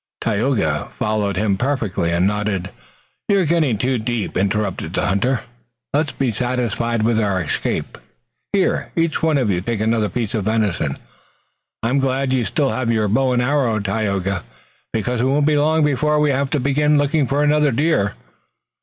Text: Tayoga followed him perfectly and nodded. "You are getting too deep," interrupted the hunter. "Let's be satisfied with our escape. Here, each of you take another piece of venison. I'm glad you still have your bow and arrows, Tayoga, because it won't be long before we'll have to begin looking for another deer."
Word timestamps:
Tayoga 0.19 0.87
followed 0.97 1.37
him 1.37 1.57
perfectly 1.57 2.09
and 2.11 2.25
nodded. 2.25 2.71
"You 3.27 3.41
are 3.41 3.45
getting 3.45 3.77
too 3.77 3.99
deep," 3.99 4.35
interrupted 4.35 4.95
the 4.95 5.05
hunter. 5.05 5.41
"Let's 5.93 6.11
be 6.11 6.31
satisfied 6.31 7.03
with 7.03 7.19
our 7.19 7.39
escape. 7.43 7.99
Here, 8.51 8.91
each 8.95 9.17
of 9.23 9.51
you 9.51 9.61
take 9.61 9.79
another 9.79 10.09
piece 10.09 10.33
of 10.33 10.45
venison. 10.45 10.97
I'm 11.83 11.99
glad 11.99 12.33
you 12.33 12.45
still 12.47 12.71
have 12.71 12.91
your 12.91 13.07
bow 13.07 13.31
and 13.33 13.43
arrows, 13.43 13.83
Tayoga, 13.83 14.43
because 14.91 15.21
it 15.21 15.25
won't 15.25 15.45
be 15.45 15.55
long 15.55 15.85
before 15.85 16.19
we'll 16.19 16.35
have 16.35 16.49
to 16.49 16.59
begin 16.59 16.97
looking 16.97 17.27
for 17.27 17.43
another 17.43 17.71
deer." 17.71 18.15